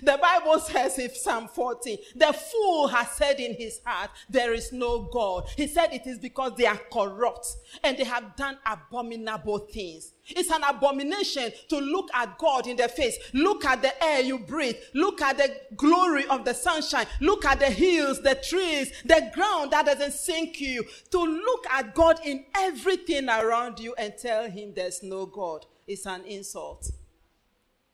the 0.01 0.17
Bible 0.17 0.59
says 0.59 0.97
in 0.97 1.13
Psalm 1.13 1.47
40, 1.49 1.99
the 2.15 2.33
fool 2.33 2.87
has 2.87 3.09
said 3.11 3.39
in 3.39 3.53
his 3.53 3.81
heart, 3.85 4.11
There 4.29 4.53
is 4.53 4.71
no 4.71 5.09
God. 5.11 5.45
He 5.57 5.67
said 5.67 5.91
it 5.91 6.07
is 6.07 6.19
because 6.19 6.53
they 6.57 6.65
are 6.65 6.79
corrupt 6.91 7.47
and 7.83 7.97
they 7.97 8.05
have 8.05 8.35
done 8.37 8.57
abominable 8.65 9.59
things. 9.59 10.13
It's 10.25 10.49
an 10.51 10.63
abomination 10.63 11.51
to 11.67 11.77
look 11.79 12.09
at 12.13 12.37
God 12.37 12.65
in 12.67 12.77
the 12.77 12.87
face. 12.87 13.17
Look 13.33 13.65
at 13.65 13.81
the 13.81 14.01
air 14.01 14.21
you 14.21 14.39
breathe. 14.39 14.77
Look 14.93 15.21
at 15.21 15.37
the 15.37 15.53
glory 15.75 16.25
of 16.27 16.45
the 16.45 16.53
sunshine. 16.53 17.07
Look 17.19 17.43
at 17.43 17.59
the 17.59 17.69
hills, 17.69 18.21
the 18.21 18.35
trees, 18.35 18.93
the 19.03 19.31
ground 19.33 19.71
that 19.71 19.85
doesn't 19.85 20.13
sink 20.13 20.61
you. 20.61 20.85
To 21.11 21.19
look 21.19 21.65
at 21.69 21.93
God 21.93 22.21
in 22.23 22.45
everything 22.55 23.27
around 23.27 23.79
you 23.81 23.93
and 23.95 24.13
tell 24.17 24.49
Him 24.49 24.73
there's 24.73 25.03
no 25.03 25.25
God 25.25 25.65
is 25.85 26.05
an 26.05 26.23
insult. 26.23 26.89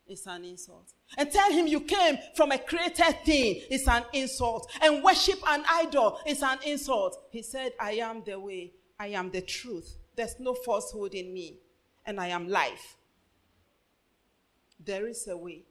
It's 0.05 0.27
an 0.27 0.45
insult 0.45 0.93
and 1.17 1.31
tell 1.31 1.51
him 1.51 1.67
you 1.67 1.81
came 1.81 2.17
from 2.35 2.51
a 2.51 2.57
created 2.57 3.25
thing 3.25 3.61
is 3.69 3.87
an 3.87 4.03
insult. 4.13 4.71
And 4.81 5.03
worship 5.03 5.39
an 5.47 5.63
idol 5.69 6.19
is 6.25 6.43
an 6.43 6.59
insult. 6.65 7.27
He 7.31 7.41
said, 7.41 7.73
I 7.79 7.93
am 7.93 8.23
the 8.23 8.39
way, 8.39 8.73
I 8.99 9.07
am 9.07 9.31
the 9.31 9.41
truth. 9.41 9.95
There's 10.15 10.39
no 10.39 10.53
falsehood 10.53 11.13
in 11.13 11.33
me, 11.33 11.57
and 12.05 12.19
I 12.19 12.27
am 12.27 12.47
life. 12.47 12.97
There 14.83 15.07
is 15.07 15.27
a 15.27 15.37
way 15.37 15.63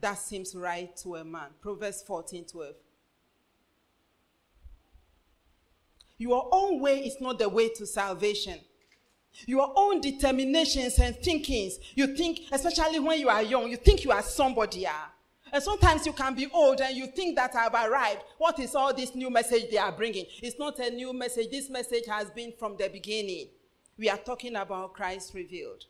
that 0.00 0.18
seems 0.18 0.54
right 0.54 0.94
to 0.98 1.16
a 1.16 1.24
man. 1.24 1.48
Proverbs 1.60 2.02
14 2.02 2.44
12. 2.44 2.74
Your 6.18 6.48
own 6.52 6.80
way 6.80 7.00
is 7.00 7.20
not 7.20 7.38
the 7.38 7.48
way 7.48 7.70
to 7.70 7.86
salvation. 7.86 8.58
Your 9.46 9.72
own 9.74 10.00
determinations 10.00 10.98
and 10.98 11.16
thinkings. 11.16 11.78
You 11.94 12.16
think, 12.16 12.40
especially 12.52 12.98
when 13.00 13.18
you 13.20 13.28
are 13.28 13.42
young, 13.42 13.70
you 13.70 13.76
think 13.76 14.04
you 14.04 14.10
are 14.10 14.22
somebody. 14.22 14.80
Yeah? 14.80 15.06
And 15.52 15.62
sometimes 15.62 16.06
you 16.06 16.12
can 16.12 16.34
be 16.34 16.48
old 16.52 16.80
and 16.80 16.96
you 16.96 17.06
think 17.08 17.36
that 17.36 17.54
I've 17.54 17.74
arrived. 17.74 18.22
What 18.38 18.58
is 18.60 18.74
all 18.74 18.94
this 18.94 19.14
new 19.14 19.30
message 19.30 19.70
they 19.70 19.78
are 19.78 19.92
bringing? 19.92 20.26
It's 20.42 20.58
not 20.58 20.78
a 20.78 20.90
new 20.90 21.12
message. 21.12 21.50
This 21.50 21.68
message 21.70 22.06
has 22.06 22.30
been 22.30 22.52
from 22.58 22.76
the 22.76 22.88
beginning. 22.88 23.48
We 23.98 24.08
are 24.08 24.18
talking 24.18 24.56
about 24.56 24.94
Christ 24.94 25.34
revealed. 25.34 25.84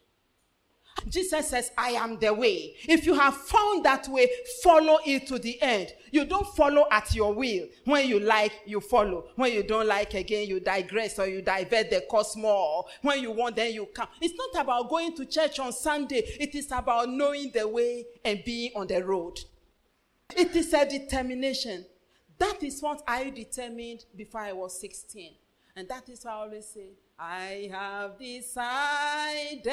Jesus 1.09 1.49
says, 1.49 1.71
I 1.79 1.91
am 1.91 2.19
the 2.19 2.33
way. 2.33 2.75
If 2.89 3.07
you 3.07 3.15
have 3.15 3.37
found 3.37 3.85
that 3.85 4.07
way, 4.09 4.29
follow 4.63 4.99
it 5.05 5.27
to 5.29 5.39
the 5.39 5.61
end. 5.63 5.93
You 6.11 6.25
don't 6.25 6.47
follow 6.55 6.87
at 6.91 7.15
your 7.15 7.33
will. 7.33 7.67
When 7.85 8.09
you 8.09 8.21
like, 8.21 8.53
you 8.67 8.81
follow. 8.81 9.29
When 9.37 9.53
you 9.53 9.63
don't 9.63 9.87
like, 9.87 10.15
again, 10.15 10.47
you 10.47 10.61
digress 10.61 11.19
or 11.19 11.27
you 11.27 11.43
divert 11.43 11.91
the 11.91 12.03
course 12.03 12.37
more. 12.37 12.85
When 13.03 13.23
you 13.23 13.31
want, 13.31 13.57
then 13.57 13.73
you 13.73 13.87
come. 13.87 14.09
It's 14.21 14.35
not 14.35 14.63
about 14.65 14.89
going 14.91 15.17
to 15.17 15.25
church 15.25 15.59
on 15.59 15.73
Sunday. 15.73 16.23
It 16.39 16.55
is 16.55 16.71
about 16.71 17.09
knowing 17.09 17.51
the 17.55 17.67
way 17.67 18.07
and 18.25 18.43
being 18.45 18.73
on 18.77 18.87
the 18.87 19.03
road. 19.05 19.41
It 20.37 20.55
is 20.55 20.73
a 20.75 20.89
determination. 20.89 21.87
That 22.39 22.63
is 22.63 22.81
what 22.81 23.03
I 23.07 23.31
determined 23.31 24.05
before 24.17 24.41
I 24.43 24.53
was 24.53 24.81
16. 24.81 25.35
And 25.77 25.89
that 25.89 26.09
is 26.09 26.25
why 26.25 26.33
I 26.33 26.35
always 26.35 26.67
say, 26.67 26.91
I 27.19 27.69
have 27.71 28.19
decided 28.19 29.73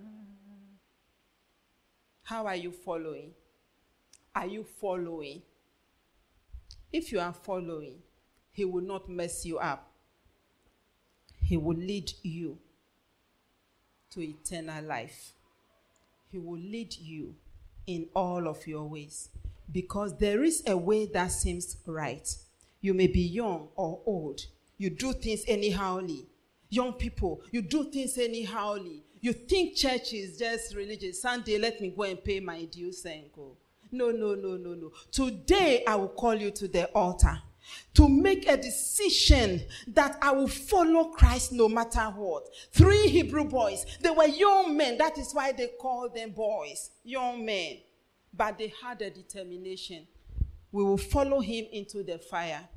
How 2.23 2.45
are 2.45 2.55
you 2.55 2.71
following? 2.71 3.31
Are 4.35 4.47
you 4.47 4.63
following? 4.63 5.41
If 6.91 7.11
you 7.11 7.19
are 7.19 7.33
following, 7.33 7.99
He 8.51 8.65
will 8.65 8.83
not 8.83 9.09
mess 9.09 9.45
you 9.45 9.57
up. 9.59 9.91
He 11.41 11.57
will 11.57 11.77
lead 11.77 12.11
you 12.23 12.57
to 14.11 14.21
eternal 14.21 14.83
life. 14.83 15.33
He 16.31 16.37
will 16.37 16.59
lead 16.59 16.95
you 16.95 17.35
in 17.87 18.07
all 18.15 18.47
of 18.47 18.65
your 18.67 18.85
ways 18.85 19.29
because 19.71 20.17
there 20.17 20.43
is 20.43 20.63
a 20.67 20.77
way 20.77 21.05
that 21.07 21.31
seems 21.31 21.77
right. 21.85 22.27
You 22.81 22.93
may 22.93 23.07
be 23.07 23.21
young 23.21 23.69
or 23.75 23.99
old. 24.05 24.41
You 24.77 24.89
do 24.89 25.13
things 25.13 25.43
anyhowly. 25.47 26.25
Young 26.69 26.93
people, 26.93 27.41
you 27.51 27.61
do 27.61 27.91
things 27.91 28.17
anyhowly. 28.17 29.03
You 29.21 29.33
think 29.33 29.75
church 29.75 30.13
is 30.13 30.37
just 30.37 30.75
religious. 30.75 31.21
Sunday, 31.21 31.59
let 31.59 31.79
me 31.79 31.93
go 31.95 32.03
and 32.03 32.21
pay 32.23 32.39
my 32.39 32.65
dues 32.65 33.05
and 33.05 33.31
go. 33.31 33.55
No, 33.91 34.09
no, 34.09 34.33
no, 34.33 34.57
no, 34.57 34.73
no. 34.73 34.91
Today, 35.11 35.83
I 35.87 35.95
will 35.95 36.09
call 36.09 36.33
you 36.33 36.49
to 36.51 36.67
the 36.67 36.87
altar 36.87 37.39
to 37.93 38.09
make 38.09 38.49
a 38.49 38.57
decision 38.57 39.61
that 39.87 40.17
I 40.21 40.31
will 40.31 40.47
follow 40.47 41.05
Christ 41.11 41.51
no 41.51 41.69
matter 41.69 42.05
what. 42.15 42.47
Three 42.71 43.07
Hebrew 43.07 43.43
boys, 43.43 43.85
they 44.01 44.09
were 44.09 44.25
young 44.25 44.75
men. 44.75 44.97
That 44.97 45.17
is 45.17 45.33
why 45.33 45.51
they 45.51 45.67
called 45.79 46.15
them 46.15 46.31
boys, 46.31 46.89
young 47.03 47.45
men. 47.45 47.77
But 48.33 48.57
they 48.57 48.73
had 48.81 49.01
a 49.01 49.09
determination. 49.09 50.07
We 50.71 50.83
will 50.83 50.97
follow 50.97 51.41
him 51.41 51.65
into 51.71 52.01
the 52.01 52.17
fire. 52.17 52.67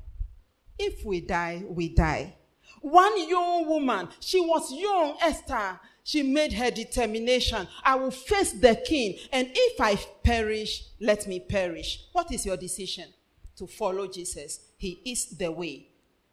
If 0.77 1.05
we 1.05 1.21
die, 1.21 1.63
we 1.67 1.89
die. 1.89 2.35
One 2.81 3.27
young 3.27 3.67
woman, 3.67 4.09
she 4.19 4.41
was 4.41 4.71
young, 4.71 5.17
Esther. 5.21 5.79
She 6.05 6.21
made 6.21 6.53
her 6.53 6.69
determination. 6.69 7.67
I 7.83 7.95
will 7.95 8.11
face 8.11 8.51
the 8.51 8.75
king, 8.75 9.17
and 9.33 9.49
if 9.51 9.81
I 9.81 9.95
perish, 10.23 10.83
let 11.01 11.25
me 11.25 11.39
perish. 11.39 12.05
What 12.11 12.31
is 12.31 12.45
your 12.45 12.57
decision? 12.57 13.05
To 13.57 13.65
follow 13.65 14.05
Jesus. 14.05 14.59
He 14.77 15.01
is 15.03 15.25
the 15.35 15.51
way. 15.51 15.87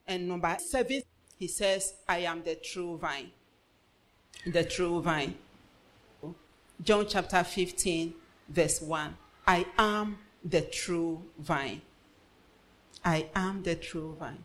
And 0.07 0.29
number 0.29 0.55
seven, 0.61 1.01
he 1.39 1.49
says, 1.49 1.95
I 2.07 2.19
am 2.19 2.43
the 2.43 2.57
true 2.57 2.99
vine. 2.99 3.31
The 4.47 4.63
true 4.63 5.01
vine. 5.01 5.37
John 6.85 7.07
chapter 7.09 7.43
15, 7.43 8.13
verse 8.51 8.83
1. 8.83 9.17
I 9.47 9.65
am 9.79 10.19
the 10.45 10.61
true 10.61 11.23
vine. 11.39 11.81
I 13.03 13.27
am 13.35 13.63
the 13.63 13.77
true 13.77 14.17
vine. 14.21 14.45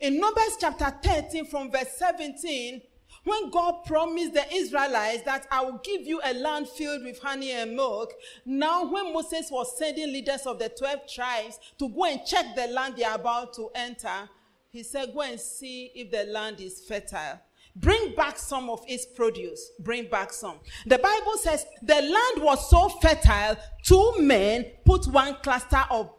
In 0.00 0.20
Numbers 0.20 0.58
chapter 0.60 0.94
13, 1.02 1.46
from 1.46 1.72
verse 1.72 1.90
17, 1.98 2.82
when 3.26 3.50
God 3.50 3.84
promised 3.84 4.34
the 4.34 4.54
Israelites 4.54 5.22
that 5.24 5.48
I 5.50 5.60
will 5.62 5.80
give 5.82 6.02
you 6.02 6.20
a 6.24 6.32
land 6.32 6.68
filled 6.68 7.02
with 7.02 7.18
honey 7.18 7.50
and 7.50 7.74
milk, 7.74 8.12
now 8.44 8.88
when 8.88 9.12
Moses 9.12 9.50
was 9.50 9.76
sending 9.76 10.12
leaders 10.12 10.46
of 10.46 10.60
the 10.60 10.68
12 10.68 11.00
tribes 11.12 11.58
to 11.80 11.88
go 11.88 12.04
and 12.04 12.24
check 12.24 12.54
the 12.54 12.68
land 12.68 12.94
they 12.96 13.02
are 13.02 13.16
about 13.16 13.52
to 13.54 13.68
enter, 13.74 14.30
he 14.70 14.84
said, 14.84 15.12
Go 15.12 15.22
and 15.22 15.40
see 15.40 15.90
if 15.96 16.12
the 16.12 16.30
land 16.30 16.60
is 16.60 16.84
fertile. 16.86 17.40
Bring 17.74 18.14
back 18.14 18.38
some 18.38 18.70
of 18.70 18.84
its 18.86 19.04
produce. 19.06 19.72
Bring 19.80 20.08
back 20.08 20.32
some. 20.32 20.60
The 20.86 20.98
Bible 20.98 21.36
says 21.38 21.66
the 21.82 21.94
land 21.94 22.44
was 22.44 22.70
so 22.70 22.88
fertile, 22.88 23.56
two 23.82 24.14
men 24.20 24.66
put 24.84 25.04
one 25.08 25.34
cluster 25.42 25.84
of 25.90 26.10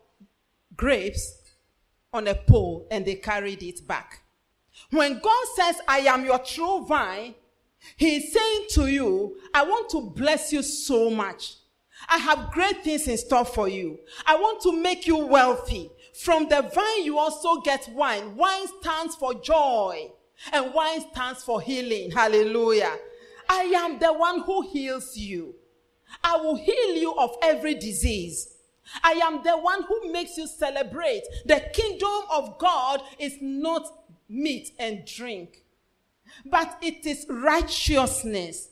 grapes 0.75 1.41
on 2.11 2.27
a 2.27 2.35
pole 2.35 2.85
and 2.91 3.05
they 3.05 3.15
carried 3.15 3.63
it 3.63 3.87
back. 3.87 4.23
When 4.89 5.19
God 5.19 5.45
says, 5.55 5.81
I 5.87 5.99
am 5.99 6.25
your 6.25 6.39
true 6.39 6.85
vine, 6.85 7.35
He 7.95 8.17
is 8.17 8.33
saying 8.33 8.65
to 8.71 8.87
you, 8.87 9.37
I 9.53 9.63
want 9.63 9.89
to 9.91 10.01
bless 10.15 10.53
you 10.53 10.61
so 10.63 11.09
much. 11.09 11.55
I 12.09 12.17
have 12.17 12.51
great 12.51 12.83
things 12.83 13.07
in 13.07 13.17
store 13.17 13.45
for 13.45 13.67
you. 13.67 13.99
I 14.25 14.35
want 14.35 14.61
to 14.63 14.71
make 14.71 15.07
you 15.07 15.17
wealthy. 15.17 15.89
From 16.21 16.47
the 16.47 16.61
vine, 16.61 17.03
you 17.03 17.17
also 17.17 17.61
get 17.61 17.89
wine. 17.93 18.35
Wine 18.35 18.67
stands 18.81 19.15
for 19.15 19.33
joy, 19.35 20.11
and 20.51 20.73
wine 20.73 21.01
stands 21.11 21.43
for 21.43 21.61
healing. 21.61 22.11
Hallelujah. 22.11 22.95
I 23.49 23.63
am 23.63 23.99
the 23.99 24.13
one 24.13 24.41
who 24.41 24.61
heals 24.69 25.15
you. 25.17 25.55
I 26.23 26.37
will 26.37 26.55
heal 26.55 26.95
you 26.95 27.13
of 27.15 27.35
every 27.43 27.75
disease. 27.75 28.55
I 29.03 29.13
am 29.13 29.43
the 29.43 29.57
one 29.57 29.83
who 29.83 30.11
makes 30.11 30.37
you 30.37 30.47
celebrate. 30.47 31.23
The 31.45 31.61
kingdom 31.73 32.21
of 32.31 32.57
God 32.57 33.01
is 33.19 33.37
not 33.41 34.06
meat 34.29 34.71
and 34.79 35.05
drink. 35.05 35.63
But 36.45 36.77
it 36.81 37.05
is 37.05 37.25
righteousness, 37.29 38.69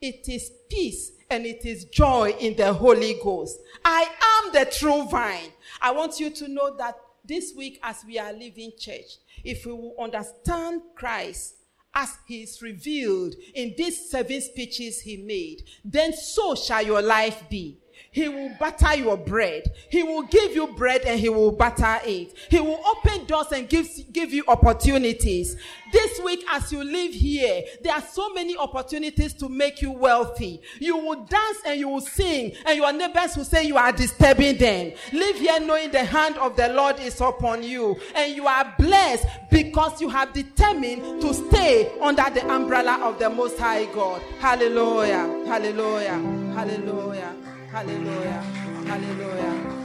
it 0.00 0.28
is 0.28 0.50
peace, 0.70 1.12
and 1.30 1.46
it 1.46 1.64
is 1.64 1.84
joy 1.86 2.34
in 2.38 2.56
the 2.56 2.72
Holy 2.72 3.18
Ghost. 3.22 3.58
I 3.84 4.06
am 4.42 4.52
the 4.52 4.70
true 4.70 5.04
vine. 5.08 5.50
I 5.80 5.92
want 5.92 6.20
you 6.20 6.30
to 6.30 6.48
know 6.48 6.76
that 6.76 6.96
this 7.24 7.52
week, 7.56 7.80
as 7.82 8.04
we 8.06 8.18
are 8.18 8.32
living 8.32 8.72
church, 8.78 9.18
if 9.42 9.64
we 9.64 9.72
will 9.72 9.94
understand 9.98 10.82
Christ 10.94 11.54
as 11.94 12.18
he 12.26 12.42
is 12.42 12.60
revealed 12.60 13.34
in 13.54 13.74
these 13.76 14.10
seven 14.10 14.40
speeches 14.40 15.00
he 15.00 15.16
made, 15.16 15.62
then 15.84 16.12
so 16.12 16.54
shall 16.54 16.82
your 16.82 17.02
life 17.02 17.48
be. 17.48 17.78
He 18.10 18.28
will 18.28 18.50
butter 18.60 18.94
your 18.96 19.16
bread. 19.16 19.72
He 19.90 20.02
will 20.02 20.22
give 20.22 20.54
you 20.54 20.68
bread 20.68 21.02
and 21.02 21.18
he 21.18 21.28
will 21.28 21.52
butter 21.52 21.98
it. 22.04 22.32
He 22.48 22.60
will 22.60 22.80
open 22.86 23.24
doors 23.26 23.48
and 23.52 23.68
give, 23.68 23.88
give 24.12 24.32
you 24.32 24.44
opportunities. 24.46 25.56
This 25.92 26.20
week, 26.24 26.44
as 26.50 26.72
you 26.72 26.82
live 26.82 27.12
here, 27.12 27.62
there 27.82 27.92
are 27.92 28.02
so 28.02 28.32
many 28.32 28.56
opportunities 28.56 29.32
to 29.34 29.48
make 29.48 29.80
you 29.80 29.92
wealthy. 29.92 30.60
You 30.80 30.96
will 30.96 31.24
dance 31.24 31.58
and 31.66 31.78
you 31.78 31.88
will 31.88 32.00
sing, 32.00 32.52
and 32.66 32.76
your 32.76 32.92
neighbors 32.92 33.36
will 33.36 33.44
say 33.44 33.64
you 33.64 33.76
are 33.76 33.92
disturbing 33.92 34.58
them. 34.58 34.92
Live 35.12 35.36
here 35.36 35.60
knowing 35.60 35.90
the 35.92 36.04
hand 36.04 36.36
of 36.38 36.56
the 36.56 36.68
Lord 36.68 36.98
is 36.98 37.20
upon 37.20 37.62
you, 37.62 37.96
and 38.16 38.34
you 38.34 38.46
are 38.46 38.74
blessed 38.78 39.26
because 39.50 40.00
you 40.00 40.08
have 40.08 40.32
determined 40.32 41.20
to 41.22 41.32
stay 41.32 41.92
under 42.00 42.28
the 42.30 42.44
umbrella 42.52 42.98
of 43.02 43.18
the 43.18 43.30
Most 43.30 43.58
High 43.58 43.86
God. 43.86 44.20
Hallelujah! 44.40 45.44
Hallelujah! 45.46 46.18
Hallelujah! 46.54 47.53
Hallelujah. 47.74 48.40
Hallelujah. 48.86 49.82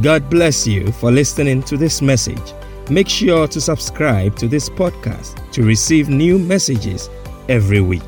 God 0.00 0.30
bless 0.30 0.64
you 0.64 0.92
for 0.92 1.10
listening 1.10 1.60
to 1.64 1.76
this 1.76 2.00
message. 2.00 2.54
Make 2.88 3.08
sure 3.08 3.48
to 3.48 3.60
subscribe 3.60 4.36
to 4.36 4.46
this 4.46 4.68
podcast 4.68 5.50
to 5.50 5.64
receive 5.64 6.08
new 6.08 6.38
messages 6.38 7.10
every 7.48 7.80
week. 7.80 8.04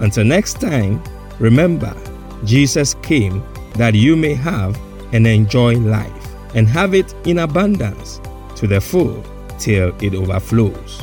Until 0.00 0.24
next 0.24 0.58
time, 0.58 1.04
remember, 1.38 1.94
Jesus 2.46 2.94
came 3.02 3.42
that 3.74 3.94
you 3.94 4.16
may 4.16 4.32
have 4.32 4.80
and 5.12 5.26
enjoy 5.26 5.74
life 5.76 6.34
and 6.54 6.66
have 6.66 6.94
it 6.94 7.14
in 7.26 7.40
abundance 7.40 8.22
to 8.56 8.66
the 8.66 8.80
full 8.80 9.22
till 9.58 9.94
it 10.02 10.14
overflows. 10.14 11.02